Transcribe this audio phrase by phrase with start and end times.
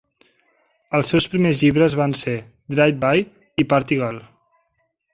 [0.99, 2.35] Els seus primers llibres van ser
[2.75, 3.25] Drive-By
[3.65, 4.23] i Party Girl.